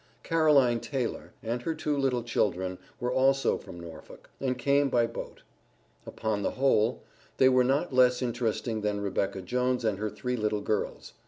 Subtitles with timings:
[0.23, 5.43] Caroline Taylor, and her two little children, were also from Norfolk, and came by boat.
[6.07, 7.03] Upon the whole,
[7.37, 11.13] they were not less interesting than Rebecca Jones and her three little girls.